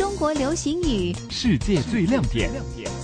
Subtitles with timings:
[0.00, 2.50] 中国流行语，世界最亮点，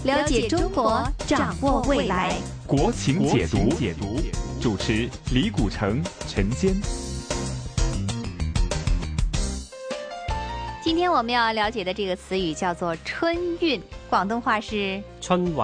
[0.05, 2.35] 了解中国，掌握未来。
[2.67, 4.19] 国情解读，解读，
[4.63, 6.75] 主持李古城、陈坚。
[10.83, 13.79] 今天我们要了解的这个词语叫做春运，
[14.09, 15.55] 广东话是春运。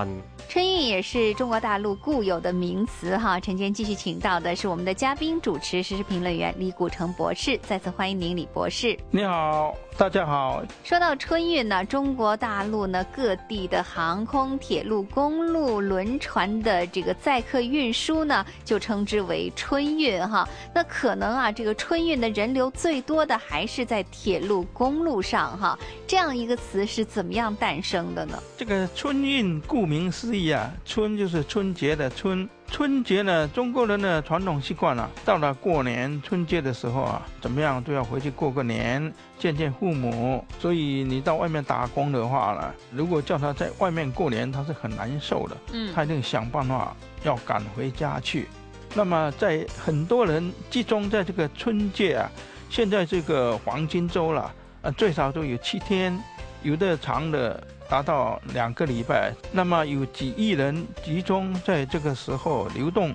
[0.53, 3.41] 春运也是中国大陆固有的名词哈。
[3.41, 8.95] 陈坚继续请到的是我们的嘉宾主持、时事评论员李古城博士，再次欢迎您，李博士。
[9.11, 9.75] 你好。
[9.99, 20.49] 大家好，说到春运呢，中国大陆呢各地的航空、铁路、公路、轮船的这个载客运输呢，就称之为春运哈。
[20.75, 25.79] 那可能啊，这个春运的人流最多的还是在铁路、公路上哈。
[26.07, 28.43] 这样一个词是怎么样诞生的呢？
[28.57, 32.49] 这个春运顾名思义啊，春就是春节的春。
[32.67, 40.43] 春节呢，中国人的传统习惯啊，到了过年春节的时候啊，怎么样都要回去过个年，见见父母。
[40.59, 45.57] 所以你到外面打工的话呢，如果叫他在外面过年，他是很难受的。
[45.73, 48.49] 嗯，他一定想办法要赶回家去。
[48.95, 52.31] 那么在很多人集中在这个春节啊，
[52.71, 54.51] 现在这个黄金周了，
[54.81, 56.19] 呃，最少都有七天，
[56.63, 57.63] 有的长的。
[57.93, 63.15] 达到两个礼拜，那么有几亿人集中在这个时候流动。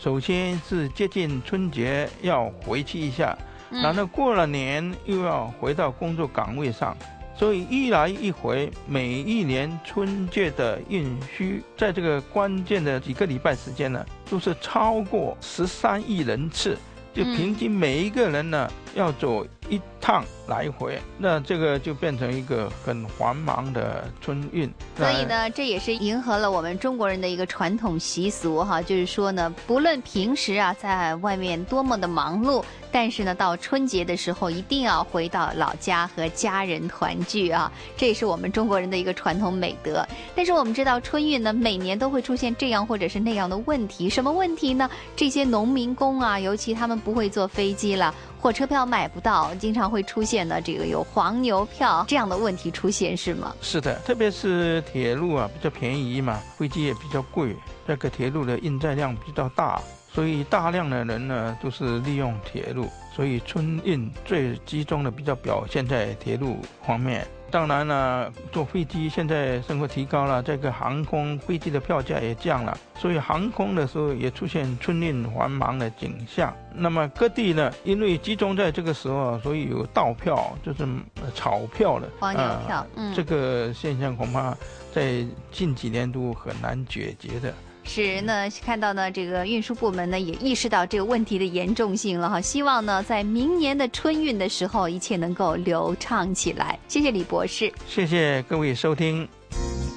[0.00, 3.36] 首先是接近春节要回去一下，
[3.70, 6.96] 然后过了年又要回到工作岗位上，
[7.36, 16.78] 所以一来一回，每一年春节的运输，在这个关键的几个礼拜时间呢，都是超过十三亿人次，
[17.12, 20.24] 就平均每一个人呢要走一趟。
[20.46, 24.70] 来回，那这个就变成一个很繁忙的春运。
[24.94, 40.06] 所以呢，这也是迎合了我们中国人的一个传统习俗哈，就是说呢，不论平时啊在外面多么的忙碌，但是呢，到春节的时候一定要回到老家和家人团聚啊，这也是我们中国人的一个传统美德。
[40.34, 44.90] 但是我们知道春运呢，每年都会出现这样或者是那样的问题，什么问题呢？
[45.16, 48.14] 这些农民工啊，尤其他们不会坐飞机了，
[48.44, 50.46] 火车票买不到，经常会出现。
[50.46, 53.56] 的，这个有黄牛票这样的问题出现是吗？
[53.62, 57.56] 是的，特别是铁路啊比较便宜嘛，飞机也比较贵，
[57.86, 59.80] 这个铁路的运载量比较大，
[60.12, 67.26] 所以大量的人呢都是利用铁路，所以春运最集中的比较表现在铁路方面。
[67.54, 76.52] 当然了，坐飞机现在生活提高了，这个航空飞机的票价也降了，所以航空的时候也出现春运繁忙的景象。
[76.74, 80.84] 那么各地呢，因为集中在这个时候，所以有倒票，就是
[81.32, 82.84] 炒票的黄牛票。
[82.96, 84.52] 嗯，这个现象恐怕
[84.92, 87.54] 在近几年都很难解决的。
[87.84, 96.78] 是，那看到呢，这个运输部门呢也意识到这个问题的严重性了哈，希望呢在明年的春运的时候，一切能够流畅起来。
[96.88, 99.28] 谢谢李博士，谢谢各位收听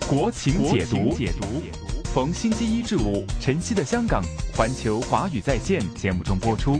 [0.07, 1.47] 《国情解读》，解读
[2.13, 4.21] 逢星期一至五晨曦的香港
[4.55, 6.79] 环球华语在线节目中播出。